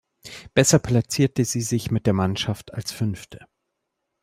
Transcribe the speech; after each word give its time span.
Besser 0.55 0.79
platzierte 0.79 1.45
sie 1.45 1.61
sich 1.61 1.91
mit 1.91 2.07
der 2.07 2.13
Mannschaft 2.13 2.73
als 2.73 2.91
Fünfte. 2.91 3.45